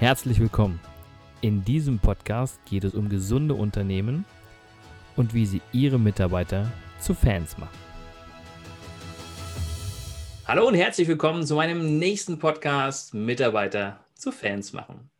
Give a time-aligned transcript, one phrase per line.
[0.00, 0.80] Herzlich willkommen.
[1.42, 4.24] In diesem Podcast geht es um gesunde Unternehmen
[5.14, 7.78] und wie sie ihre Mitarbeiter zu Fans machen.
[10.46, 15.10] Hallo und herzlich willkommen zu meinem nächsten Podcast Mitarbeiter zu Fans machen.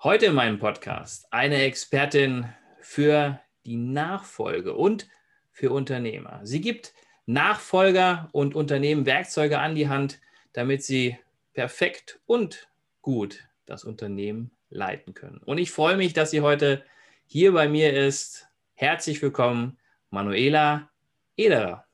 [0.00, 2.46] Heute in meinem Podcast eine Expertin
[2.80, 5.08] für die Nachfolge und
[5.50, 6.38] für Unternehmer.
[6.44, 6.94] Sie gibt
[7.26, 10.20] Nachfolger und Unternehmen Werkzeuge an die Hand,
[10.52, 11.18] damit sie
[11.52, 12.68] perfekt und
[13.02, 15.38] gut das Unternehmen leiten können.
[15.44, 16.84] Und ich freue mich, dass sie heute
[17.26, 18.46] hier bei mir ist.
[18.74, 19.76] Herzlich willkommen,
[20.10, 20.88] Manuela
[21.36, 21.84] Ederer.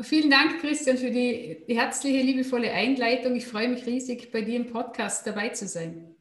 [0.00, 3.36] Vielen Dank, Christian, für die herzliche, liebevolle Einleitung.
[3.36, 6.16] Ich freue mich riesig, bei dir im Podcast dabei zu sein.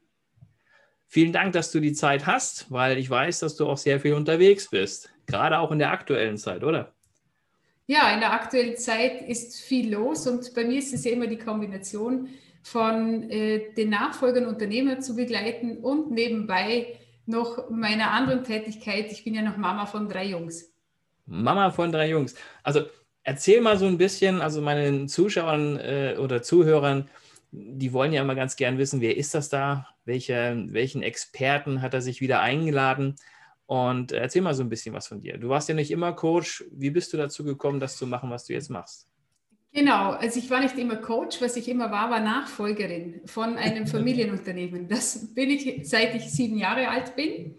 [1.07, 4.13] Vielen Dank, dass du die Zeit hast, weil ich weiß, dass du auch sehr viel
[4.13, 6.93] unterwegs bist, gerade auch in der aktuellen Zeit, oder?
[7.87, 11.27] Ja, in der aktuellen Zeit ist viel los und bei mir ist es ja immer
[11.27, 12.29] die Kombination
[12.63, 19.11] von äh, den Nachfolgern Unternehmer zu begleiten und nebenbei noch meiner anderen Tätigkeit.
[19.11, 20.73] Ich bin ja noch Mama von drei Jungs.
[21.25, 22.35] Mama von drei Jungs.
[22.63, 22.85] Also
[23.23, 27.09] erzähl mal so ein bisschen, also meinen Zuschauern äh, oder Zuhörern,
[27.51, 29.87] die wollen ja immer ganz gern wissen, wer ist das da?
[30.05, 33.15] Welche, welchen Experten hat er sich wieder eingeladen?
[33.65, 35.37] Und erzähl mal so ein bisschen was von dir.
[35.37, 36.63] Du warst ja nicht immer Coach.
[36.71, 39.07] Wie bist du dazu gekommen, das zu machen, was du jetzt machst?
[39.75, 43.87] Genau, also ich war nicht immer Coach, was ich immer war, war Nachfolgerin von einem
[43.87, 44.87] Familienunternehmen.
[44.87, 47.57] Das bin ich seit ich sieben Jahre alt bin.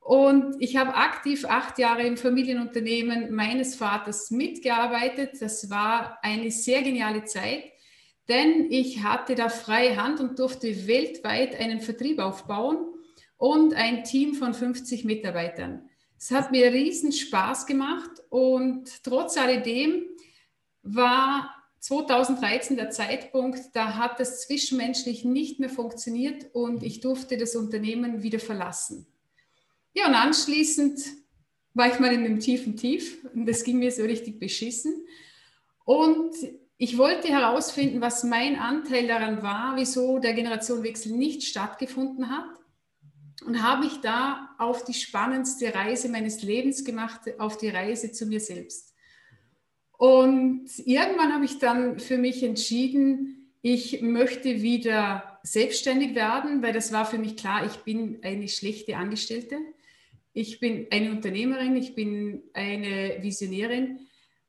[0.00, 5.40] Und ich habe aktiv acht Jahre im Familienunternehmen meines Vaters mitgearbeitet.
[5.40, 7.62] Das war eine sehr geniale Zeit,
[8.28, 12.78] denn ich hatte da freie Hand und durfte weltweit einen Vertrieb aufbauen
[13.36, 15.88] und ein Team von 50 Mitarbeitern.
[16.18, 20.04] Es hat mir riesen Spaß gemacht und trotz alledem
[20.84, 27.56] war 2013 der Zeitpunkt, da hat das zwischenmenschlich nicht mehr funktioniert und ich durfte das
[27.56, 29.06] Unternehmen wieder verlassen.
[29.92, 30.98] Ja, und anschließend
[31.74, 35.06] war ich mal in einem tiefen Tief und das ging mir so richtig beschissen.
[35.84, 36.34] Und
[36.76, 42.48] ich wollte herausfinden, was mein Anteil daran war, wieso der Generationenwechsel nicht stattgefunden hat
[43.44, 48.26] und habe mich da auf die spannendste Reise meines Lebens gemacht, auf die Reise zu
[48.26, 48.93] mir selbst.
[50.04, 56.92] Und irgendwann habe ich dann für mich entschieden, ich möchte wieder selbstständig werden, weil das
[56.92, 59.56] war für mich klar, ich bin eine schlechte Angestellte.
[60.34, 64.00] Ich bin eine Unternehmerin, ich bin eine Visionärin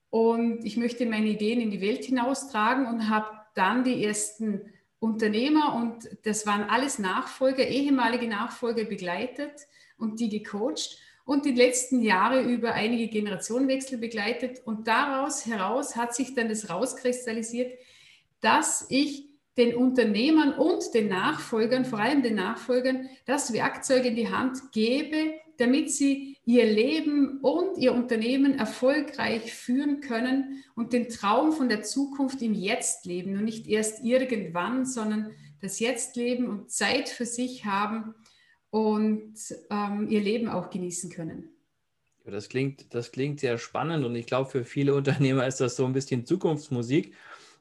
[0.10, 5.74] und ich möchte meine Ideen in die Welt hinaustragen und habe dann die ersten Unternehmer
[5.74, 9.54] und das waren alles Nachfolger, ehemalige Nachfolger begleitet
[9.98, 14.62] und die gecoacht und die letzten Jahre über einige Generationenwechsel begleitet.
[14.64, 17.74] Und daraus heraus hat sich dann das rauskristallisiert,
[18.42, 19.28] dass ich
[19.58, 25.34] den Unternehmern und den Nachfolgern, vor allem den Nachfolgern, das Werkzeug in die Hand gebe,
[25.58, 31.82] damit sie ihr Leben und ihr Unternehmen erfolgreich führen können und den Traum von der
[31.82, 35.32] Zukunft im Jetzt leben und nicht erst irgendwann, sondern
[35.62, 38.14] das Jetzt leben und Zeit für sich haben
[38.76, 39.38] und
[39.70, 41.48] ähm, ihr Leben auch genießen können.
[42.26, 45.86] Das, klingt, das klingt sehr spannend und ich glaube, für viele Unternehmer ist das so
[45.86, 47.14] ein bisschen Zukunftsmusik,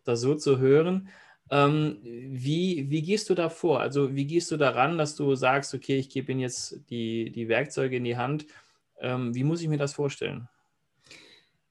[0.03, 1.09] das so zu hören.
[1.53, 3.79] Ähm, wie, wie gehst du da vor?
[3.79, 7.47] Also wie gehst du daran, dass du sagst, okay, ich gebe Ihnen jetzt die, die
[7.47, 8.47] Werkzeuge in die Hand.
[8.99, 10.49] Ähm, wie muss ich mir das vorstellen?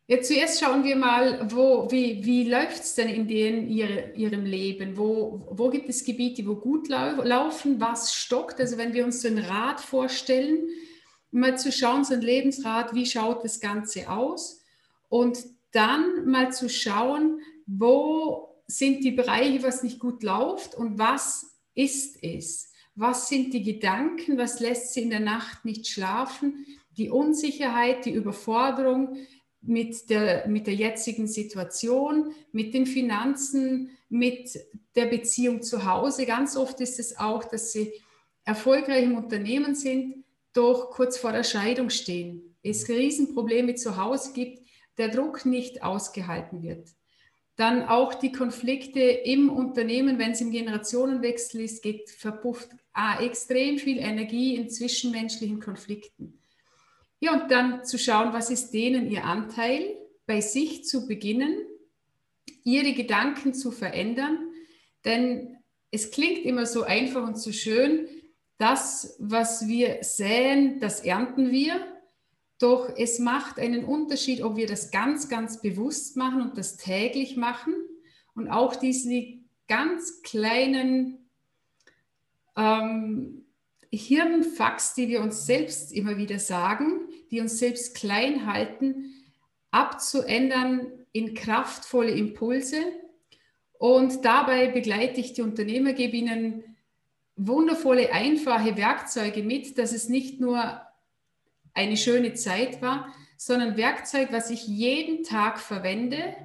[0.06, 4.46] Jetzt zuerst schauen wir mal, wo, wie, wie läuft es denn in denen ihre, ihrem
[4.46, 4.98] Leben?
[4.98, 7.80] Wo, wo gibt es Gebiete, wo gut lau laufen?
[7.80, 8.60] Was stockt?
[8.60, 10.68] Also wenn wir uns so ein Rad vorstellen,
[11.32, 14.62] mal zu schauen, so ein Lebensrad, wie schaut das Ganze aus?
[15.08, 15.40] Und
[15.72, 22.22] dann mal zu schauen, wo sind die Bereiche, was nicht gut läuft und was ist
[22.22, 22.72] es?
[22.96, 24.38] Was sind die Gedanken?
[24.38, 26.66] Was lässt sie in der Nacht nicht schlafen?
[26.98, 29.18] Die Unsicherheit, die Überforderung,
[29.66, 34.60] mit der, mit der jetzigen Situation, mit den Finanzen, mit
[34.96, 36.26] der Beziehung zu Hause.
[36.26, 37.94] Ganz oft ist es auch, dass sie
[38.46, 42.56] erfolgreich im Unternehmen sind, doch kurz vor der Scheidung stehen.
[42.62, 44.60] Es Riesenprobleme zu Hause gibt,
[44.98, 46.90] der Druck nicht ausgehalten wird.
[47.56, 53.78] Dann auch die Konflikte im Unternehmen, wenn es im Generationenwechsel ist, geht verpufft ah, extrem
[53.78, 56.40] viel Energie in zwischenmenschlichen Konflikten.
[57.24, 61.56] Ja, und dann zu schauen, was ist denen ihr Anteil, bei sich zu beginnen,
[62.66, 64.40] ihre Gedanken zu verändern.
[65.06, 65.56] Denn
[65.90, 68.10] es klingt immer so einfach und so schön,
[68.58, 71.88] das, was wir säen, das ernten wir.
[72.60, 77.38] Doch es macht einen Unterschied, ob wir das ganz, ganz bewusst machen und das täglich
[77.38, 77.74] machen
[78.36, 79.36] und auch diese
[79.70, 81.30] ganz kleinen
[82.58, 83.43] ähm,
[83.98, 89.14] Hirnfax, die wir uns selbst immer wieder sagen, die uns selbst klein halten,
[89.72, 92.78] abzuändern in kraftvolle Impulse.
[93.78, 96.64] Und dabei begleite ich die Unternehmer, gebe ihnen
[97.36, 100.82] wundervolle, einfache Werkzeuge mit, dass es nicht nur
[101.74, 106.36] eine schöne Zeit war, sondern Werkzeug, was ich jeden Tag verwende,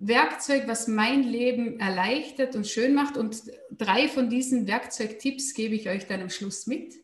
[0.00, 3.16] Werkzeug, was mein Leben erleichtert und schön macht.
[3.16, 6.94] Und drei von diesen Werkzeugtipps gebe ich euch dann am Schluss mit.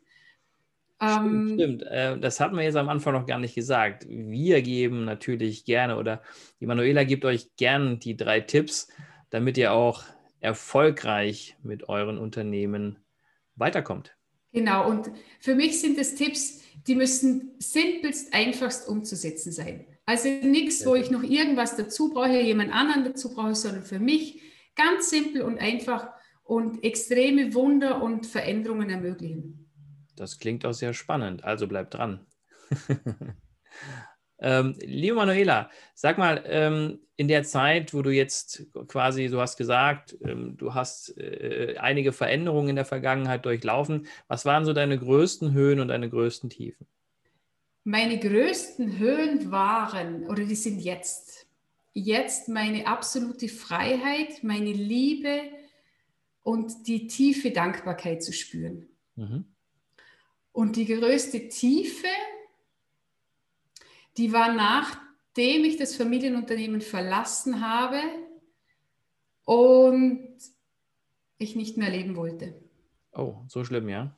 [1.02, 1.82] Stimmt, ähm, stimmt.
[1.82, 4.06] Äh, das hatten wir jetzt am Anfang noch gar nicht gesagt.
[4.08, 6.22] Wir geben natürlich gerne oder
[6.60, 8.88] die Manuela gibt euch gern die drei Tipps,
[9.30, 10.04] damit ihr auch
[10.40, 12.98] erfolgreich mit euren Unternehmen
[13.56, 14.16] weiterkommt.
[14.52, 19.84] Genau, und für mich sind es Tipps, die müssen simpelst, einfachst umzusetzen sein.
[20.06, 24.42] Also nichts, wo ich noch irgendwas dazu brauche, jemand anderen dazu brauche, sondern für mich
[24.74, 26.10] ganz simpel und einfach
[26.42, 29.70] und extreme Wunder und Veränderungen ermöglichen.
[30.16, 32.26] Das klingt auch sehr spannend, also bleibt dran.
[34.38, 39.56] ähm, liebe Manuela, sag mal, ähm, in der Zeit, wo du jetzt quasi, du hast
[39.56, 44.98] gesagt, ähm, du hast äh, einige Veränderungen in der Vergangenheit durchlaufen, was waren so deine
[44.98, 46.86] größten Höhen und deine größten Tiefen?
[47.84, 51.46] Meine größten Höhen waren, oder die sind jetzt,
[51.92, 55.50] jetzt meine absolute Freiheit, meine Liebe
[56.42, 58.88] und die tiefe Dankbarkeit zu spüren.
[59.16, 59.44] Mhm.
[60.52, 62.08] Und die größte Tiefe,
[64.16, 68.00] die war nachdem ich das Familienunternehmen verlassen habe
[69.44, 70.38] und
[71.38, 72.54] ich nicht mehr leben wollte.
[73.12, 74.16] Oh, so schlimm, ja?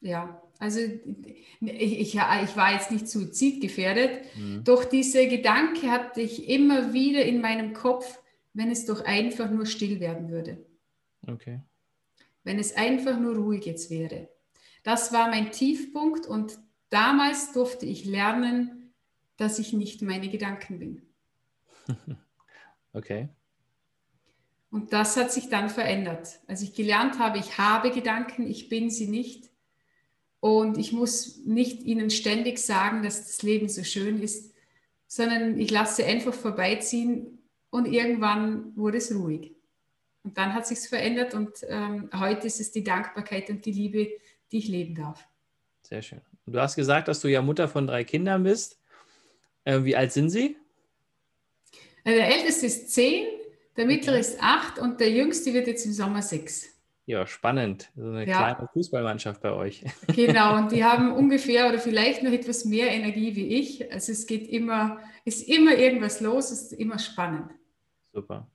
[0.00, 4.64] Ja, also ich, ich, ich war jetzt nicht suizidgefährdet, mhm.
[4.64, 8.20] doch dieser Gedanke hatte ich immer wieder in meinem Kopf,
[8.52, 10.64] wenn es doch einfach nur still werden würde.
[11.26, 11.60] Okay.
[12.44, 14.28] Wenn es einfach nur ruhig jetzt wäre.
[14.82, 16.58] Das war mein Tiefpunkt und
[16.90, 18.94] damals durfte ich lernen,
[19.36, 21.02] dass ich nicht meine Gedanken bin.
[22.92, 23.28] okay.
[24.70, 26.40] Und das hat sich dann verändert.
[26.46, 29.45] Als ich gelernt habe, ich habe Gedanken, ich bin sie nicht,
[30.46, 34.54] und ich muss nicht ihnen ständig sagen, dass das Leben so schön ist,
[35.08, 37.40] sondern ich lasse sie einfach vorbeiziehen
[37.70, 39.56] und irgendwann wurde es ruhig.
[40.22, 44.08] Und dann hat sich verändert und ähm, heute ist es die Dankbarkeit und die Liebe,
[44.52, 45.26] die ich leben darf.
[45.82, 46.20] Sehr schön.
[46.46, 48.78] Und du hast gesagt, dass du ja Mutter von drei Kindern bist.
[49.64, 50.56] Äh, wie alt sind sie?
[52.04, 53.26] Also der älteste ist zehn,
[53.76, 56.75] der mittlere ist acht und der jüngste wird jetzt im Sommer sechs.
[57.06, 57.92] Ja, spannend.
[57.94, 58.36] So eine ja.
[58.36, 59.84] kleine Fußballmannschaft bei euch.
[60.14, 63.92] Genau, und die haben ungefähr oder vielleicht noch etwas mehr Energie wie ich.
[63.92, 67.52] Also es geht immer, ist immer irgendwas los, es ist immer spannend.
[68.12, 68.50] Super.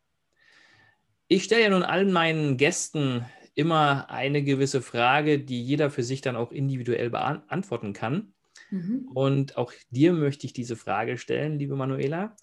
[1.29, 3.25] Ich stelle ja nun allen meinen Gästen
[3.55, 8.33] immer eine gewisse Frage, die jeder für sich dann auch individuell beantworten kann.
[8.69, 9.09] Mhm.
[9.13, 12.35] Und auch dir möchte ich diese Frage stellen, liebe Manuela.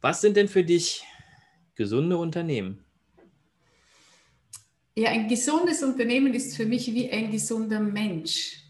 [0.00, 1.04] Was sind denn für dich
[1.76, 2.84] gesunde Unternehmen?
[4.94, 8.62] Ja, ein gesundes Unternehmen ist für mich wie ein gesunder Mensch.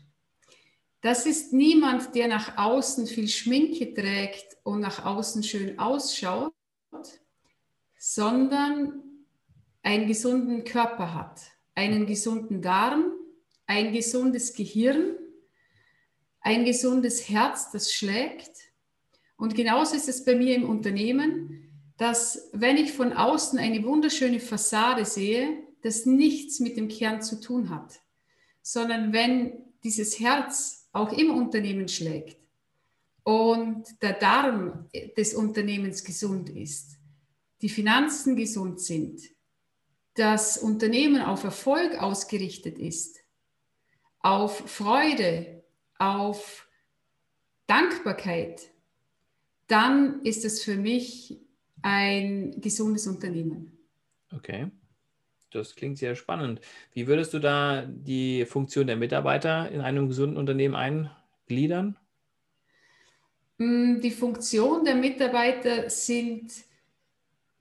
[1.01, 6.53] Das ist niemand, der nach außen viel Schminke trägt und nach außen schön ausschaut,
[7.99, 9.03] sondern
[9.83, 11.41] einen gesunden Körper hat,
[11.75, 13.13] einen gesunden Darm,
[13.67, 15.17] ein gesundes Gehirn,
[16.41, 18.53] ein gesundes Herz, das schlägt.
[19.37, 24.39] Und genauso ist es bei mir im Unternehmen, dass wenn ich von außen eine wunderschöne
[24.39, 28.01] Fassade sehe, das nichts mit dem Kern zu tun hat,
[28.63, 29.53] sondern wenn
[29.85, 32.39] dieses Herz auch im Unternehmen schlägt
[33.25, 36.99] und der Darm des Unternehmens gesund ist,
[37.61, 39.21] die Finanzen gesund sind,
[40.15, 43.21] das Unternehmen auf Erfolg ausgerichtet ist,
[44.21, 45.65] auf Freude,
[45.99, 46.69] auf
[47.67, 48.71] Dankbarkeit,
[49.69, 51.41] dann ist es für mich
[51.81, 53.79] ein gesundes Unternehmen.
[54.33, 54.71] Okay.
[55.53, 56.61] Das klingt sehr spannend.
[56.93, 61.97] Wie würdest du da die Funktion der Mitarbeiter in einem gesunden Unternehmen eingliedern?
[63.59, 66.53] Mm, die Funktion der Mitarbeiter sind,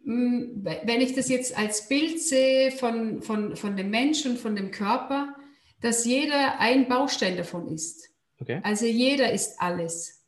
[0.03, 4.71] mm, wenn ich das jetzt als Bild sehe von, von, von dem Menschen, von dem
[4.71, 5.35] Körper,
[5.81, 8.09] dass jeder ein Baustein davon ist.
[8.39, 8.61] Okay.
[8.63, 10.25] Also jeder ist alles.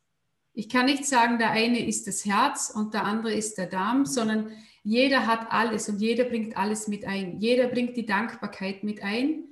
[0.54, 4.06] Ich kann nicht sagen, der eine ist das Herz und der andere ist der Darm,
[4.06, 4.52] sondern
[4.84, 7.40] jeder hat alles und jeder bringt alles mit ein.
[7.40, 9.46] Jeder bringt die Dankbarkeit mit ein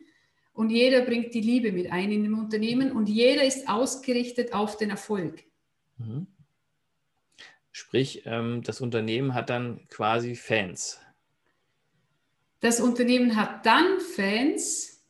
[0.54, 4.78] und jeder bringt die Liebe mit ein in dem Unternehmen und jeder ist ausgerichtet auf
[4.78, 5.44] den Erfolg.
[5.98, 6.28] Mhm.
[7.72, 11.00] Sprich, ähm, das Unternehmen hat dann quasi Fans.
[12.60, 15.02] Das Unternehmen hat dann Fans,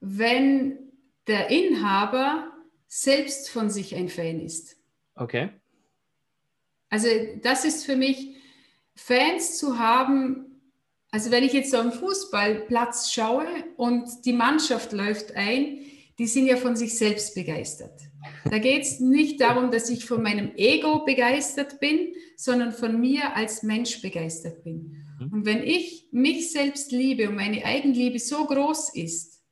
[0.00, 0.78] wenn
[1.26, 2.50] der Inhaber
[2.86, 4.76] selbst von sich ein Fan ist.
[5.16, 5.50] Okay.
[6.88, 7.08] Also
[7.42, 8.36] das ist für mich,
[9.04, 10.60] Fans zu haben,
[11.10, 15.78] also wenn ich jetzt so am Fußballplatz schaue und die Mannschaft läuft ein,
[16.18, 18.00] die sind ja von sich selbst begeistert.
[18.44, 23.34] Da geht es nicht darum, dass ich von meinem Ego begeistert bin, sondern von mir
[23.34, 25.04] als Mensch begeistert bin.
[25.18, 25.32] Mhm.
[25.32, 29.42] Und wenn ich mich selbst liebe und meine Eigenliebe so groß ist,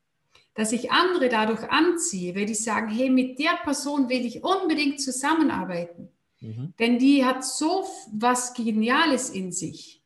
[0.54, 5.00] dass ich andere dadurch anziehe, weil die sagen, hey, mit der Person will ich unbedingt
[5.00, 6.08] zusammenarbeiten,
[6.40, 6.74] mhm.
[6.78, 10.02] denn die hat so was Geniales in sich,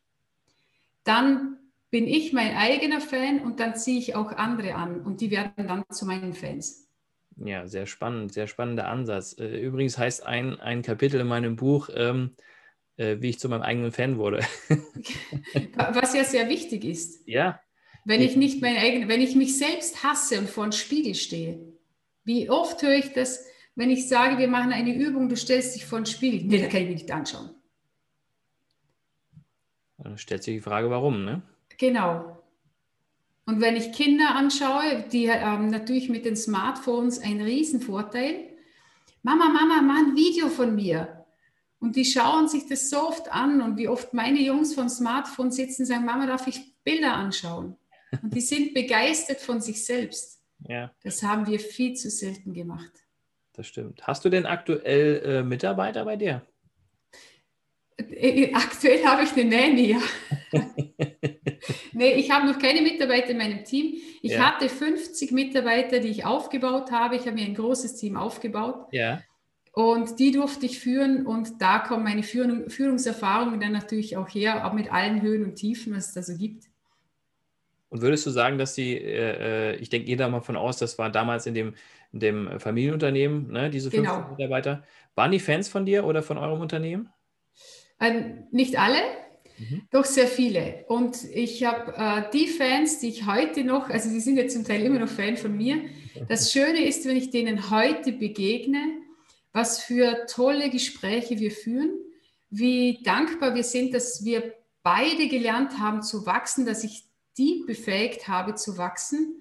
[1.05, 1.59] dann
[1.91, 5.69] bin ich mein eigener Fan und dann ziehe ich auch andere an und die werden
[5.69, 6.89] dann zu meinen Fans.
[7.37, 9.37] Ja, sehr spannend, sehr spannender Ansatz.
[9.39, 12.35] Äh, übrigens heißt ein, ein Kapitel in meinem Buch, ähm,
[12.97, 14.41] äh, wie ich zu meinem eigenen Fan wurde.
[15.77, 17.27] Was ja sehr wichtig ist.
[17.27, 17.61] Ja.
[18.05, 21.59] Wenn ich nicht mein eigen, wenn ich mich selbst hasse und vor einem Spiegel stehe.
[22.25, 25.85] Wie oft höre ich das, wenn ich sage, wir machen eine Übung, du stellst dich
[25.85, 26.45] vor den Spiegel.
[26.45, 27.51] Nee, da kann ich mich nicht anschauen.
[29.99, 31.43] Dann stellt sich die Frage, warum, ne?
[31.79, 32.43] Genau.
[33.47, 38.49] Und wenn ich Kinder anschaue, die haben ähm, natürlich mit den Smartphones einen Riesenvorteil.
[39.23, 41.25] Mama, Mama, mach ein Video von mir.
[41.79, 45.51] Und die schauen sich das so oft an und wie oft meine Jungs vom Smartphone
[45.51, 47.77] sitzen und sagen, Mama, darf ich Bilder anschauen?
[48.23, 50.41] Und die sind begeistert von sich selbst.
[50.67, 50.91] Ja.
[51.03, 53.04] Das haben wir viel zu selten gemacht.
[53.55, 54.07] Das stimmt.
[54.07, 56.43] Hast du denn aktuell äh, Mitarbeiter bei dir?
[57.97, 60.03] Äh, äh, aktuell habe ich eine Nanny, ja.
[61.93, 63.95] nee, ich habe noch keine Mitarbeiter in meinem Team.
[64.23, 64.41] Ich ja.
[64.41, 67.15] hatte 50 Mitarbeiter, die ich aufgebaut habe.
[67.15, 68.89] Ich habe mir ein großes Team aufgebaut.
[68.91, 69.21] Ja.
[69.73, 74.67] Und die durfte ich führen und da kommen meine Führung, Führungserfahrungen dann natürlich auch her,
[74.67, 76.65] auch mit allen Höhen und Tiefen, was es da so gibt.
[77.95, 80.99] Und würdest du sagen, dass die, äh, äh ich denke, jeder mal von aus, das
[80.99, 81.75] war damals in dem,
[82.13, 84.31] in dem Familienunternehmen, ne, diese 50 genau.
[84.31, 84.83] Mitarbeiter,
[85.15, 87.09] waren die Fans von dir oder von eurem Unternehmen?
[88.01, 88.99] Äh, nicht alle,
[89.59, 89.83] mhm.
[89.93, 90.85] doch sehr viele.
[90.89, 94.65] Und ich habe äh, die Fans, die ich heute noch, also die sind ja zum
[94.65, 95.77] Teil immer noch Fan von mir.
[96.27, 98.83] Das Schöne ist, wenn ich denen heute begegne,
[99.53, 101.93] was für tolle Gespräche wir führen,
[102.51, 107.05] wie dankbar wir sind, dass wir beide gelernt haben zu wachsen, dass ich
[107.39, 109.41] die befähigt habe zu wachsen.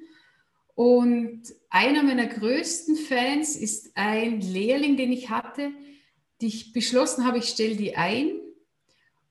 [0.75, 5.71] Und einer meiner größten Fans ist ein Lehrling, den ich hatte,
[6.41, 8.31] die ich beschlossen habe, ich stelle die ein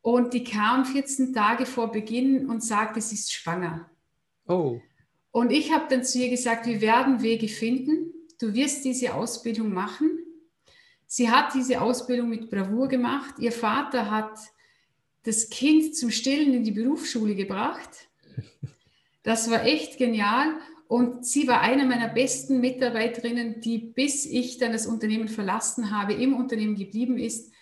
[0.00, 3.90] und die kam 14 Tage vor Beginn und sagte, sie ist schwanger.
[4.47, 4.81] Oh.
[5.31, 8.12] Und ich habe dann zu ihr gesagt, wir werden Wege finden.
[8.38, 10.19] Du wirst diese Ausbildung machen.
[11.07, 13.35] Sie hat diese Ausbildung mit Bravour gemacht.
[13.38, 14.38] Ihr Vater hat
[15.25, 18.09] das Kind zum Stillen in die Berufsschule gebracht.
[19.23, 20.55] Das war echt genial.
[20.89, 26.12] Und sie war eine meiner besten Mitarbeiterinnen, die bis ich dann das Unternehmen verlassen habe,
[26.12, 27.53] im Unternehmen geblieben ist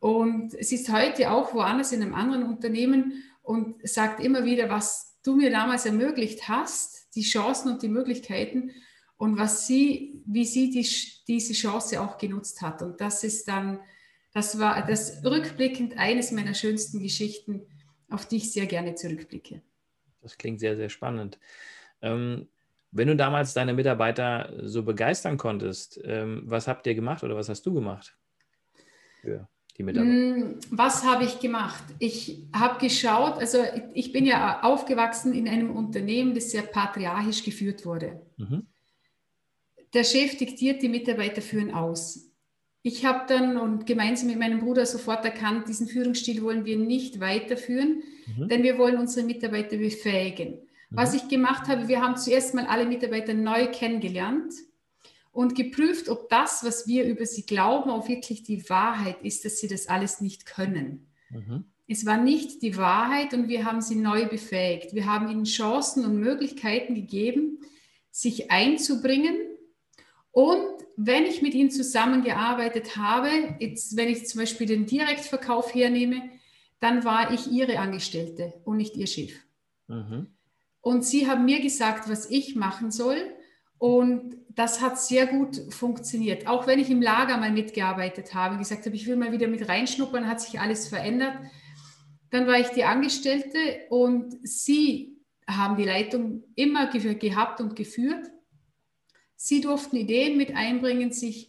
[0.00, 5.18] und sie ist heute auch woanders in einem anderen Unternehmen und sagt immer wieder, was
[5.24, 8.70] du mir damals ermöglicht hast, die Chancen und die Möglichkeiten
[9.16, 10.88] und was sie, wie sie die,
[11.26, 12.82] diese Chance auch genutzt hat.
[12.82, 13.80] Und das ist dann,
[14.32, 17.62] das war das rückblickend eines meiner schönsten Geschichten,
[18.08, 19.62] auf die ich sehr gerne zurückblicke.
[20.22, 21.38] Das klingt sehr, sehr spannend.
[22.02, 22.48] Ähm,
[22.90, 27.48] wenn du damals deine Mitarbeiter so begeistern konntest, ähm, was habt ihr gemacht oder was
[27.48, 28.16] hast du gemacht?
[29.76, 30.14] Die Mitarbeiter?
[30.14, 31.84] Mm, was habe ich gemacht?
[31.98, 33.58] Ich habe geschaut, also
[33.94, 38.22] ich bin ja aufgewachsen in einem Unternehmen, das sehr patriarchisch geführt wurde.
[38.36, 38.66] Mhm.
[39.94, 42.27] Der Chef diktiert, die Mitarbeiter führen aus.
[42.82, 47.20] Ich habe dann und gemeinsam mit meinem Bruder sofort erkannt, diesen Führungsstil wollen wir nicht
[47.20, 48.02] weiterführen,
[48.36, 48.48] mhm.
[48.48, 50.60] denn wir wollen unsere Mitarbeiter befähigen.
[50.90, 50.96] Mhm.
[50.96, 54.54] Was ich gemacht habe, wir haben zuerst mal alle Mitarbeiter neu kennengelernt
[55.32, 59.58] und geprüft, ob das, was wir über sie glauben, auch wirklich die Wahrheit ist, dass
[59.58, 61.06] sie das alles nicht können.
[61.30, 61.64] Mhm.
[61.86, 64.94] Es war nicht die Wahrheit und wir haben sie neu befähigt.
[64.94, 67.60] Wir haben ihnen Chancen und Möglichkeiten gegeben,
[68.10, 69.36] sich einzubringen.
[70.38, 73.28] Und wenn ich mit ihnen zusammengearbeitet habe,
[73.58, 76.30] jetzt, wenn ich zum Beispiel den Direktverkauf hernehme,
[76.78, 79.32] dann war ich ihre Angestellte und nicht ihr Chef.
[79.88, 80.28] Mhm.
[80.80, 83.16] Und sie haben mir gesagt, was ich machen soll.
[83.78, 86.46] Und das hat sehr gut funktioniert.
[86.46, 89.48] Auch wenn ich im Lager mal mitgearbeitet habe, und gesagt habe, ich will mal wieder
[89.48, 91.34] mit reinschnuppern, hat sich alles verändert.
[92.30, 93.58] Dann war ich die Angestellte
[93.90, 95.18] und sie
[95.48, 98.24] haben die Leitung immer gehabt und geführt.
[99.40, 101.48] Sie durften Ideen mit einbringen, sich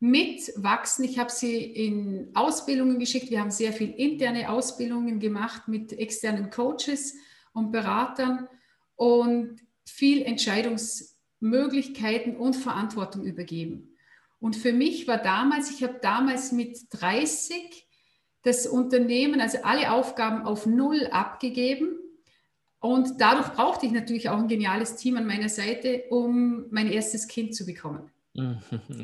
[0.00, 1.04] mitwachsen.
[1.04, 3.30] Ich habe sie in Ausbildungen geschickt.
[3.30, 7.14] Wir haben sehr viel interne Ausbildungen gemacht mit externen Coaches
[7.52, 8.48] und Beratern
[8.96, 13.96] und viel Entscheidungs Möglichkeiten und Verantwortung übergeben.
[14.40, 17.86] Und für mich war damals, ich habe damals mit 30
[18.42, 21.96] das Unternehmen, also alle Aufgaben auf Null abgegeben.
[22.80, 27.28] Und dadurch brauchte ich natürlich auch ein geniales Team an meiner Seite, um mein erstes
[27.28, 28.10] Kind zu bekommen.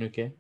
[0.03, 0.33] Okay.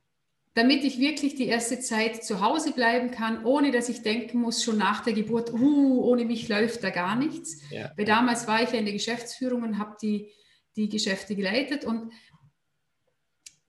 [0.55, 4.64] Damit ich wirklich die erste Zeit zu Hause bleiben kann, ohne dass ich denken muss,
[4.64, 7.61] schon nach der Geburt, uh, ohne mich läuft da gar nichts.
[7.71, 7.93] Ja.
[7.95, 10.31] Weil damals war ich ja in der Geschäftsführung und habe die,
[10.76, 11.85] die Geschäfte geleitet.
[11.85, 12.11] Und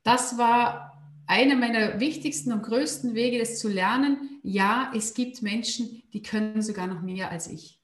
[0.04, 4.40] das war einer meiner wichtigsten und größten Wege, das zu lernen.
[4.44, 7.77] Ja, es gibt Menschen, die können sogar noch mehr als ich.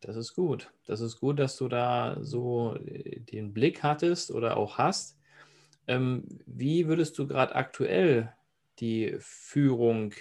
[0.00, 0.72] Das ist gut.
[0.86, 5.18] Das ist gut, dass du da so äh, den Blick hattest oder auch hast.
[5.88, 8.32] Ähm, wie würdest du gerade aktuell
[8.78, 10.12] die Führung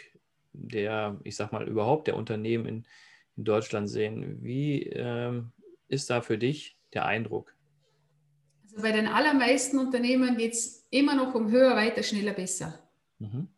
[0.54, 2.88] der, ich sag mal, überhaupt der Unternehmen in,
[3.36, 4.40] in Deutschland sehen?
[4.42, 5.52] Wie ähm,
[5.88, 7.54] ist da für dich der Eindruck?
[8.64, 12.80] Also bei den allermeisten Unternehmen geht es immer noch um höher, weiter, schneller, besser.
[13.20, 13.50] Mhm.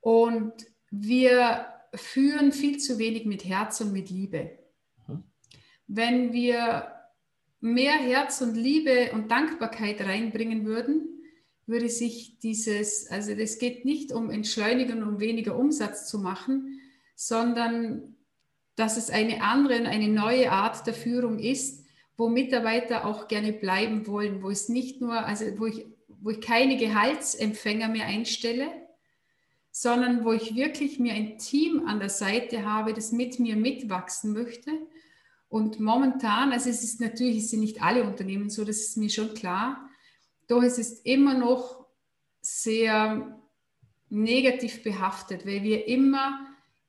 [0.00, 0.52] Und
[0.90, 4.59] wir führen viel zu wenig mit Herz und mit Liebe.
[5.92, 6.86] Wenn wir
[7.58, 11.24] mehr Herz und Liebe und Dankbarkeit reinbringen würden,
[11.66, 16.80] würde sich dieses, also es geht nicht um Entschleunigen, um weniger Umsatz zu machen,
[17.16, 18.14] sondern
[18.76, 21.84] dass es eine andere, eine neue Art der Führung ist,
[22.16, 26.40] wo Mitarbeiter auch gerne bleiben wollen, wo es nicht nur, also wo ich, wo ich
[26.40, 28.68] keine Gehaltsempfänger mehr einstelle,
[29.72, 34.32] sondern wo ich wirklich mir ein Team an der Seite habe, das mit mir mitwachsen
[34.32, 34.70] möchte.
[35.50, 39.10] Und momentan, also es ist natürlich, es sind nicht alle Unternehmen so, das ist mir
[39.10, 39.90] schon klar,
[40.46, 41.84] doch es ist immer noch
[42.40, 43.36] sehr
[44.08, 46.46] negativ behaftet, weil wir immer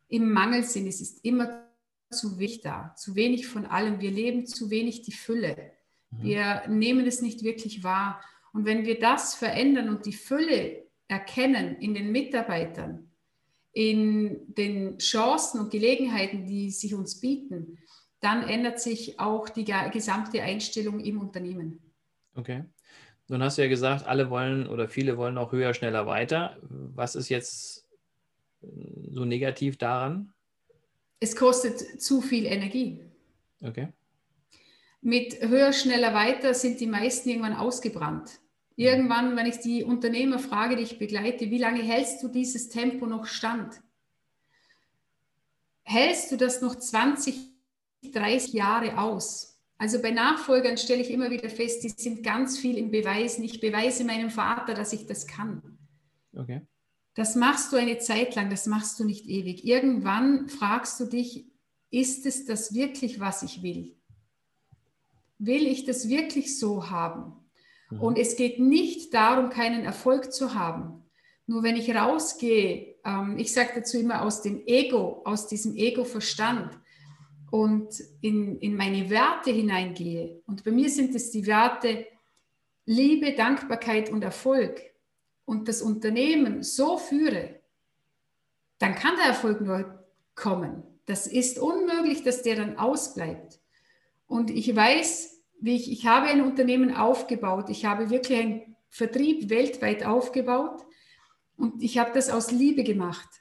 [0.08, 0.88] im Mangel sind.
[0.88, 1.68] Es ist immer
[2.12, 4.00] zu wenig da, zu wenig von allem.
[4.00, 5.72] Wir leben zu wenig die Fülle.
[6.12, 6.24] Mhm.
[6.24, 8.22] Wir nehmen es nicht wirklich wahr.
[8.54, 13.12] Und wenn wir das verändern und die Fülle erkennen in den Mitarbeitern,
[13.74, 17.80] in den Chancen und Gelegenheiten, die sich uns bieten,
[18.22, 21.80] dann ändert sich auch die gesamte Einstellung im Unternehmen.
[22.36, 22.64] Okay.
[23.28, 26.58] Nun hast du ja gesagt, alle wollen oder viele wollen auch höher, schneller, weiter.
[26.62, 27.88] Was ist jetzt
[28.62, 28.68] äh,
[29.10, 30.34] so negativ daran?
[31.20, 33.00] Es kostet zu viel Energie.
[33.62, 33.90] Okay.
[35.02, 38.40] Mit höher, schneller, weiter sind die meisten irgendwann ausgebrannt.
[38.76, 43.06] Irgendwann, wenn ich die Unternehmer frage, die ich begleite, wie lange hältst du dieses Tempo
[43.06, 43.82] noch stand?
[45.84, 47.51] Hältst du das noch 20,
[48.10, 49.60] 30 Jahre aus?
[49.78, 53.44] Also bei Nachfolgern stelle ich immer wieder fest, die sind ganz viel im Beweisen.
[53.44, 55.78] Ich beweise meinem Vater, dass ich das kann.
[56.36, 56.62] Okay.
[57.16, 59.66] Das machst du eine Zeit lang, das machst du nicht ewig.
[59.66, 61.48] Irgendwann fragst du dich,
[61.90, 63.96] ist es das wirklich, was ich will?
[65.40, 67.34] Will ich das wirklich so haben?
[67.90, 68.02] Mhm.
[68.02, 71.04] Und es geht nicht darum, keinen Erfolg zu haben.
[71.48, 76.80] Nur wenn ich rausgehe, ähm, ich sage dazu immer aus dem Ego, aus diesem Ego-Verstand,
[77.52, 82.08] und in, in meine Werte hineingehe, und bei mir sind es die Werte
[82.86, 84.82] Liebe, Dankbarkeit und Erfolg,
[85.46, 87.60] und das Unternehmen so führe,
[88.80, 90.84] dann kann der Erfolg nur kommen.
[91.06, 93.60] Das ist unmöglich, dass der dann ausbleibt.
[94.28, 97.70] Und ich weiß, wie ich, ich habe ein Unternehmen aufgebaut.
[97.70, 100.86] Ich habe wirklich einen Vertrieb weltweit aufgebaut.
[101.58, 103.41] Und ich habe das aus Liebe gemacht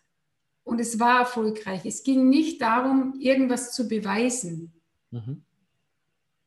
[0.70, 1.84] und es war erfolgreich.
[1.84, 4.72] Es ging nicht darum, irgendwas zu beweisen,
[5.10, 5.42] mhm.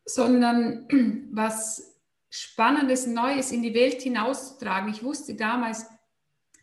[0.05, 0.87] sondern
[1.33, 4.89] was Spannendes, Neues in die Welt hinauszutragen.
[4.89, 5.87] Ich wusste damals,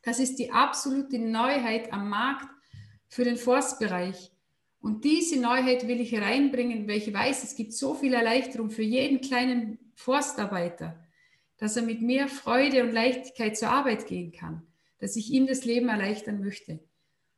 [0.02, 2.48] das ist die absolute Neuheit am Markt
[3.08, 4.32] für den Forstbereich.
[4.80, 8.82] Und diese Neuheit will ich hereinbringen, weil ich weiß, es gibt so viel Erleichterung für
[8.82, 10.98] jeden kleinen Forstarbeiter,
[11.58, 14.66] dass er mit mehr Freude und Leichtigkeit zur Arbeit gehen kann,
[14.98, 16.80] dass ich ihm das Leben erleichtern möchte.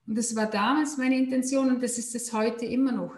[0.06, 3.14] Und das war damals meine Intention und das ist es heute immer noch,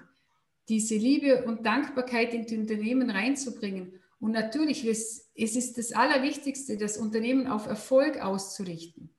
[0.69, 4.01] diese Liebe und Dankbarkeit in die Unternehmen reinzubringen.
[4.21, 9.11] Und natürlich, es, es ist das Allerwichtigste, das Unternehmen auf Erfolg auszurichten.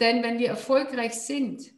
[0.00, 1.72] Denn wenn wir erfolgreich sind,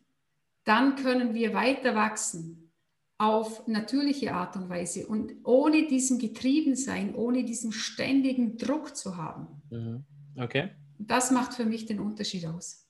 [0.64, 2.72] dann können wir weiter wachsen
[3.18, 9.62] auf natürliche Art und Weise und ohne diesem Getriebensein, ohne diesen ständigen Druck zu haben.
[9.70, 10.04] Mhm.
[10.36, 10.70] Okay.
[10.98, 12.88] Das macht für mich den Unterschied aus.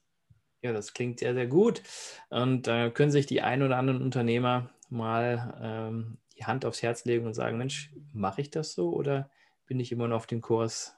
[0.63, 1.83] Ja, das klingt sehr, sehr gut.
[2.31, 6.83] Und da äh, können sich die ein oder anderen Unternehmer mal ähm, die Hand aufs
[6.83, 9.29] Herz legen und sagen, Mensch, mache ich das so oder
[9.67, 10.97] bin ich immer noch auf dem Kurs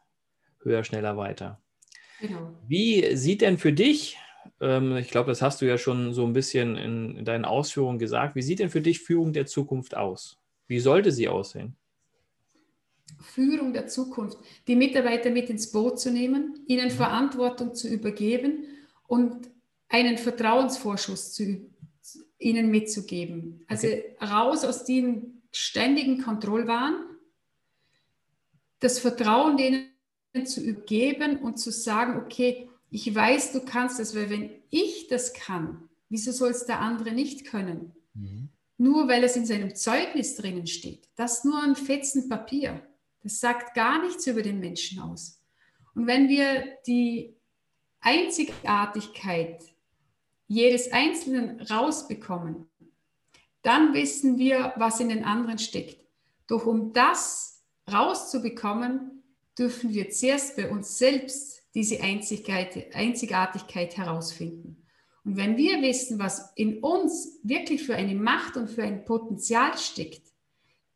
[0.63, 1.63] höher, schneller, weiter?
[2.21, 2.53] Genau.
[2.67, 4.19] Wie sieht denn für dich,
[4.61, 7.99] ähm, ich glaube, das hast du ja schon so ein bisschen in, in deinen Ausführungen
[7.99, 10.39] gesagt, wie sieht denn für dich Führung der Zukunft aus?
[10.67, 11.77] Wie sollte sie aussehen?
[13.21, 16.93] Führung der Zukunft, die Mitarbeiter mit ins Boot zu nehmen, ihnen mhm.
[16.93, 18.65] Verantwortung zu übergeben
[19.07, 19.54] und
[19.89, 21.71] einen Vertrauensvorschuss zu,
[22.39, 23.65] ihnen mitzugeben.
[23.69, 24.17] Also okay.
[24.21, 26.95] raus aus dem ständigen Kontrollwahn,
[28.81, 29.89] das Vertrauen denen
[30.45, 35.33] zu übergeben und zu sagen, okay, ich weiß, du kannst das, weil wenn ich das
[35.33, 37.93] kann, wieso soll es der andere nicht können?
[38.15, 38.51] Mhm.
[38.77, 41.09] Nur weil es in seinem Zeugnis drinnen steht.
[41.17, 42.83] Das ist nur ein Fetzen Papier.
[43.23, 45.41] Das sagt gar nichts über den Menschen aus.
[45.95, 47.35] Und wenn wir die
[48.01, 49.74] Einzigartigkeit
[50.47, 52.69] jedes Einzelnen rausbekommen,
[53.63, 55.99] dann wissen wir, was in den anderen steckt.
[56.47, 59.23] Doch um das rauszubekommen,
[59.59, 64.85] dürfen wir zuerst bei uns selbst diese Einzigartigkeit herausfinden.
[65.25, 69.77] Und wenn wir wissen, was in uns wirklich für eine Macht und für ein Potenzial
[69.79, 70.23] steckt,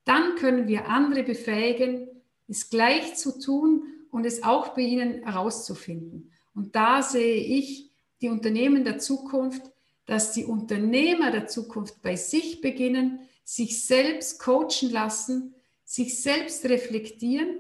[0.05, 2.09] dann können wir andere befähigen,
[2.47, 6.33] es gleich zu tun und es auch bei ihnen herauszufinden.
[6.55, 7.88] Und da sehe ich
[8.21, 9.63] die Unternehmen der Zukunft,
[10.07, 15.55] dass die Unternehmer der Zukunft bei sich beginnen, sich selbst coachen lassen,
[15.85, 17.57] sich selbst reflektieren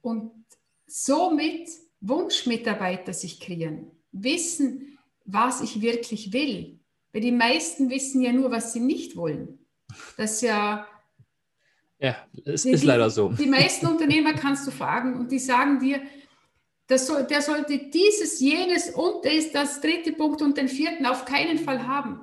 [0.00, 0.32] und
[0.86, 1.68] somit
[2.00, 6.78] Wunschmitarbeiter sich kreieren, wissen, was ich wirklich will.
[7.12, 9.58] Weil die meisten wissen ja nur, was sie nicht wollen.
[10.16, 10.86] Das ja.
[11.98, 13.30] Ja, es die, ist leider so.
[13.30, 16.00] Die meisten Unternehmer kannst du fragen und die sagen dir,
[16.96, 21.58] soll, der sollte dieses, jenes und das, das dritte Punkt und den vierten auf keinen
[21.58, 22.20] Fall haben.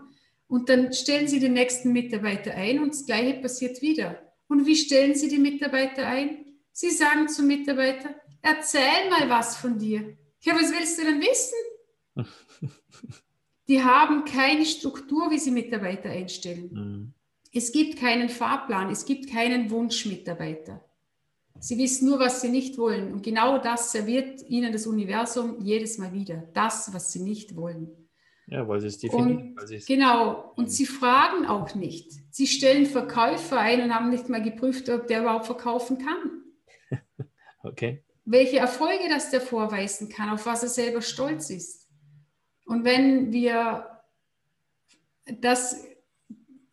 [0.47, 4.34] Und dann stellen sie den nächsten Mitarbeiter ein und das Gleiche passiert wieder.
[4.47, 6.45] Und wie stellen sie die Mitarbeiter ein?
[6.71, 10.17] Sie sagen zum Mitarbeiter, erzähl mal was von dir.
[10.41, 12.71] Ja, was willst du denn wissen?
[13.67, 16.69] Die haben keine Struktur, wie sie Mitarbeiter einstellen.
[16.71, 17.13] Mhm.
[17.51, 20.85] Es gibt keinen Fahrplan, es gibt keinen Wunschmitarbeiter.
[21.60, 23.13] Sie wissen nur, was sie nicht wollen.
[23.13, 26.44] Und genau das serviert ihnen das Universum jedes Mal wieder.
[26.54, 27.89] Das, was sie nicht wollen.
[28.48, 29.56] Ja, weil sie es definieren.
[29.88, 30.54] Genau.
[30.56, 32.12] Und sie fragen auch nicht.
[32.30, 36.44] Sie stellen Verkäufer ein und haben nicht mal geprüft, ob der überhaupt verkaufen kann.
[37.63, 41.88] okay welche Erfolge das der vorweisen kann, auf was er selber stolz ist.
[42.65, 44.02] Und wenn wir
[45.39, 45.86] das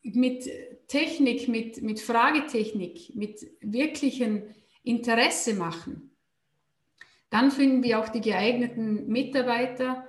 [0.03, 0.49] mit
[0.89, 4.43] Technik, mit, mit Fragetechnik, mit wirklichem
[4.83, 6.17] Interesse machen,
[7.31, 10.07] dann finden wir auch die geeigneten Mitarbeiter,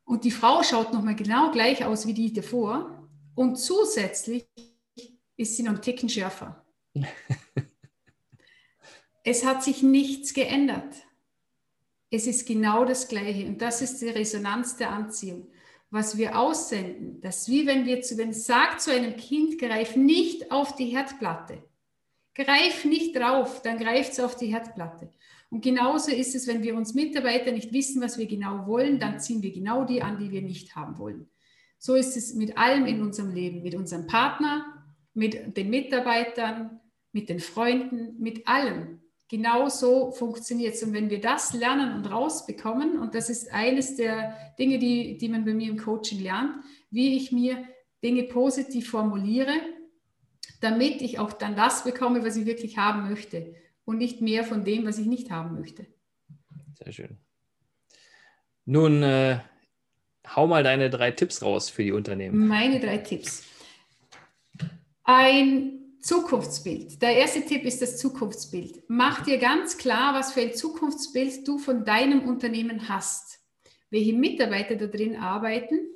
[0.06, 3.10] und die Frau schaut nochmal genau gleich aus wie die davor.
[3.36, 4.48] Und zusätzlich
[5.38, 6.63] ist sie noch ein Ticken schärfer.
[9.24, 10.94] Es hat sich nichts geändert.
[12.10, 13.48] Es ist genau das Gleiche.
[13.48, 15.48] Und das ist die Resonanz der Anziehung.
[15.90, 20.52] Was wir aussenden, das wie wenn wir zu, wenn sagt zu einem Kind, greif nicht
[20.52, 21.64] auf die Herdplatte.
[22.36, 25.12] Greif nicht drauf, dann greift es auf die Herdplatte.
[25.52, 29.20] Und genauso ist es, wenn wir uns Mitarbeiter nicht wissen, was wir genau wollen, dann
[29.20, 31.30] ziehen wir genau die an, die wir nicht haben wollen.
[31.78, 34.66] So ist es mit allem in unserem Leben, mit unserem Partner,
[35.14, 36.80] mit den Mitarbeitern,
[37.14, 39.00] mit den Freunden, mit allem.
[39.30, 40.84] Genau so funktioniert es.
[40.84, 45.30] Und wenn wir das lernen und rausbekommen, und das ist eines der Dinge, die, die
[45.30, 46.52] man bei mir im Coaching lernt,
[46.92, 47.64] wie ich mir
[48.04, 49.54] Dinge positiv formuliere,
[50.60, 54.66] damit ich auch dann das bekomme, was ich wirklich haben möchte und nicht mehr von
[54.66, 55.88] dem, was ich nicht haben möchte.
[56.84, 57.18] Sehr schön.
[58.66, 59.40] Nun, äh,
[60.36, 62.48] hau mal deine drei Tipps raus für die Unternehmen.
[62.48, 63.46] Meine drei Tipps.
[65.04, 67.02] Ein Zukunftsbild.
[67.02, 68.84] Der erste Tipp ist das Zukunftsbild.
[68.90, 73.40] Mach dir ganz klar, was für ein Zukunftsbild du von deinem Unternehmen hast.
[73.94, 75.88] welche Mitarbeiter da drin arbeiten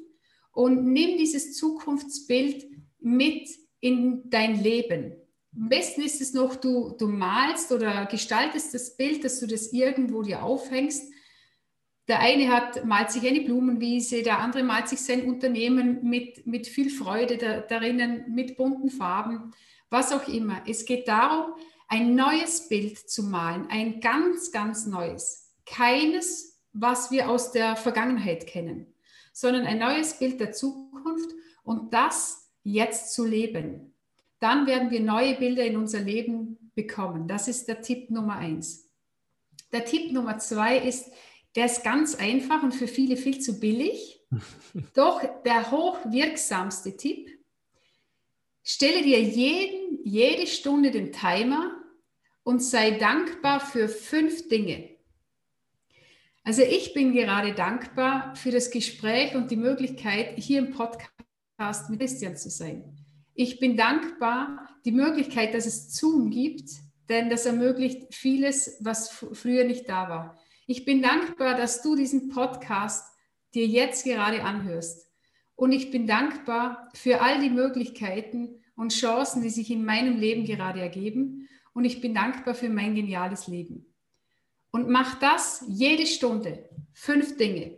[0.52, 2.64] und nimm dieses Zukunftsbild
[3.00, 5.16] mit in dein Leben.
[5.56, 9.74] Am besten ist es noch, du, du malst oder gestaltest das Bild, dass du das
[9.74, 11.12] irgendwo dir aufhängst.
[12.08, 16.68] Der eine hat, malt sich eine Blumenwiese, der andere malt sich sein Unternehmen mit, mit
[16.68, 19.54] viel Freude da, darinnen, mit bunten Farben,
[19.90, 20.62] was auch immer.
[20.68, 21.54] Es geht darum,
[21.88, 25.56] ein neues Bild zu malen, ein ganz, ganz neues.
[25.66, 28.94] Keines, was wir aus der Vergangenheit kennen,
[29.34, 31.32] sondern ein neues Bild der Zukunft
[31.64, 33.94] und das jetzt zu leben
[34.40, 37.28] dann werden wir neue Bilder in unser Leben bekommen.
[37.28, 38.90] Das ist der Tipp Nummer eins.
[39.72, 41.12] Der Tipp Nummer zwei ist,
[41.56, 44.22] der ist ganz einfach und für viele viel zu billig,
[44.94, 47.30] doch der hochwirksamste Tipp.
[48.70, 51.72] Stelle dir jeden, jede Stunde den Timer
[52.44, 54.90] und sei dankbar für fünf Dinge.
[56.44, 62.02] Also ich bin gerade dankbar für das Gespräch und die Möglichkeit, hier im Podcast mit
[62.02, 62.84] Christian zu sein.
[63.36, 66.70] Ich bin dankbar, die Möglichkeit, dass es Zoom gibt,
[67.08, 70.38] denn das ermöglicht vieles, was früher nicht da war.
[70.66, 73.06] Ich bin dankbar, dass du diesen Podcast
[73.54, 75.07] dir jetzt gerade anhörst.
[75.58, 80.46] Und ich bin dankbar für all die Möglichkeiten und Chancen, die sich in meinem Leben
[80.46, 81.50] gerade ergeben.
[81.74, 83.94] Und ich bin dankbar für mein geniales Leben.
[84.72, 86.70] Und mach das jede Stunde.
[86.94, 87.76] Fünf Dinge.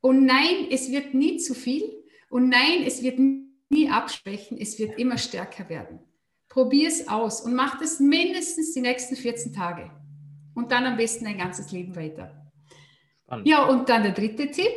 [0.00, 1.84] Und nein, es wird nie zu viel.
[2.28, 6.00] Und nein, es wird nie abschwächen, es wird immer stärker werden.
[6.48, 9.92] Probier es aus und mach das mindestens die nächsten 14 Tage.
[10.56, 12.52] Und dann am besten ein ganzes Leben weiter.
[13.22, 13.46] Spannend.
[13.46, 14.72] Ja, und dann der dritte Tipp.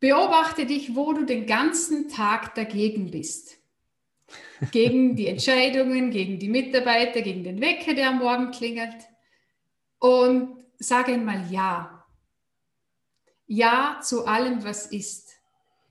[0.00, 3.58] Beobachte dich, wo du den ganzen Tag dagegen bist.
[4.72, 9.08] Gegen die Entscheidungen, gegen die Mitarbeiter, gegen den Wecker, der am Morgen klingelt.
[9.98, 12.04] Und sage einmal Ja.
[13.46, 15.36] Ja zu allem, was ist.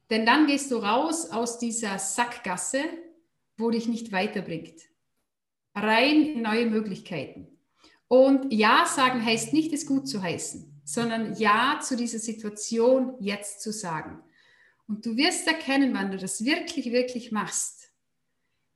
[0.10, 2.84] Denn dann gehst du raus aus dieser Sackgasse,
[3.58, 4.82] wo dich nicht weiterbringt.
[5.74, 7.48] Rein in neue Möglichkeiten.
[8.08, 13.62] Und Ja sagen heißt nicht, es gut zu heißen, sondern Ja zu dieser Situation jetzt
[13.62, 14.24] zu sagen.
[14.88, 17.92] Und du wirst erkennen, wenn du das wirklich, wirklich machst,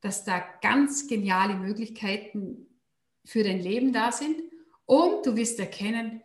[0.01, 2.67] dass da ganz geniale Möglichkeiten
[3.23, 4.41] für dein Leben da sind.
[4.85, 6.23] Und du wirst erkennen,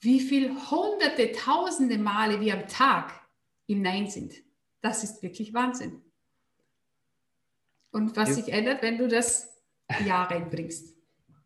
[0.00, 3.26] wie viel hunderte, tausende Male wir am Tag
[3.66, 4.34] im Nein sind.
[4.82, 6.02] Das ist wirklich Wahnsinn.
[7.90, 9.56] Und was sich ändert, wenn du das
[10.04, 10.91] Ja reinbringst.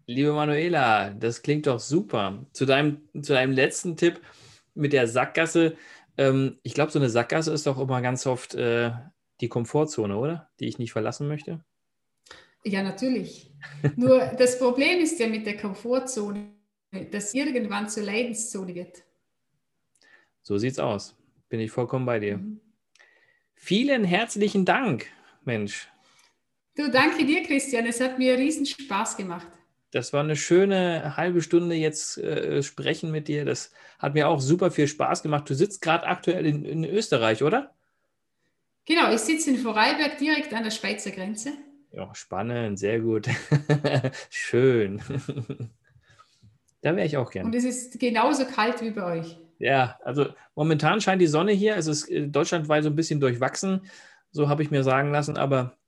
[0.06, 2.46] Liebe Manuela, das klingt doch super.
[2.52, 4.20] Zu deinem, zu deinem letzten Tipp
[4.74, 5.76] mit der Sackgasse.
[6.16, 8.92] Ähm, ich glaube, so eine Sackgasse ist doch immer ganz oft äh,
[9.40, 10.48] die Komfortzone, oder?
[10.60, 11.64] Die ich nicht verlassen möchte.
[12.64, 13.50] Ja, natürlich.
[13.96, 16.52] Nur das Problem ist ja mit der Komfortzone,
[17.10, 19.02] dass irgendwann zur Leidenszone wird.
[20.42, 21.16] So sieht's aus.
[21.48, 22.38] Bin ich vollkommen bei dir.
[22.38, 22.60] Mhm.
[23.54, 25.06] Vielen herzlichen Dank,
[25.44, 25.88] Mensch.
[26.76, 27.86] Du, danke dir, Christian.
[27.86, 29.48] Es hat mir riesen Spaß gemacht.
[29.96, 33.46] Das war eine schöne halbe Stunde jetzt äh, sprechen mit dir.
[33.46, 35.48] Das hat mir auch super viel Spaß gemacht.
[35.48, 37.74] Du sitzt gerade aktuell in, in, Österreich, oder?
[38.84, 41.52] Genau, ich sitze in Vorarlberg direkt an der Schweizer Grenze.
[41.92, 43.26] Ja, spannend, sehr gut.
[44.28, 45.00] Schön.
[46.82, 47.46] da wäre ich auch gerne.
[47.46, 49.38] Und es ist genauso kalt wie bei euch.
[49.58, 51.74] Ja, also momentan scheint die Sonne hier.
[51.74, 53.80] Es ist äh, deutschlandweit so ein bisschen durchwachsen,
[54.30, 55.38] so habe ich mir sagen lassen.
[55.38, 55.78] Aber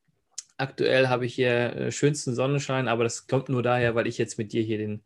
[0.59, 2.88] aktuell habe ich hier äh, schönsten Sonnenschein.
[2.88, 5.03] Aber das kommt nur daher, weil ich jetzt mit dir hier den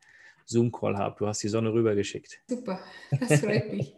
[0.47, 1.17] Zoom-Call habe.
[1.19, 2.41] Du hast die Sonne rübergeschickt.
[2.49, 2.81] Super,
[3.21, 3.95] das freut mich.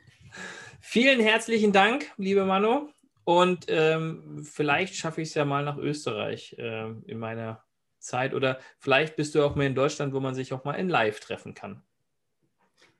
[0.80, 2.88] Vielen herzlichen Dank, liebe Manu.
[3.24, 7.62] Und ähm, vielleicht schaffe ich es ja mal nach Österreich äh, in meiner
[7.98, 8.34] Zeit.
[8.34, 11.20] Oder vielleicht bist du auch mal in Deutschland, wo man sich auch mal in Live
[11.20, 11.82] treffen kann.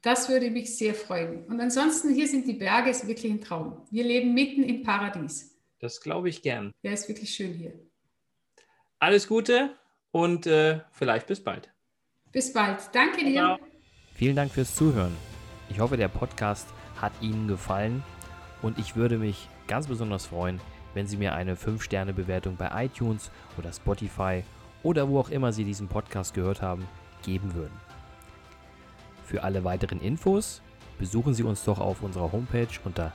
[0.03, 1.45] Das würde mich sehr freuen.
[1.47, 3.83] Und ansonsten, hier sind die Berge, ist wirklich ein Traum.
[3.91, 5.60] Wir leben mitten im Paradies.
[5.81, 6.73] Das glaube ich gern.
[6.83, 7.73] Ja, ist wirklich schön hier.
[8.99, 9.77] Alles Gute
[10.11, 11.73] und äh, vielleicht bis bald.
[12.33, 12.79] Bis bald.
[12.93, 13.33] Danke dir.
[13.33, 13.59] Ciao.
[14.15, 15.17] Vielen Dank fürs Zuhören.
[15.71, 16.69] Ich hoffe, der Podcast
[17.01, 18.03] hat Ihnen gefallen
[18.61, 20.61] und ich würde mich ganz besonders freuen,
[20.93, 24.45] wenn Sie mir eine 5-Sterne-Bewertung bei iTunes oder Spotify
[24.83, 26.87] oder wo auch immer Sie diesen Podcast gehört haben,
[27.23, 27.75] geben würden.
[29.25, 30.61] Für alle weiteren Infos
[30.99, 33.15] besuchen Sie uns doch auf unserer Homepage unter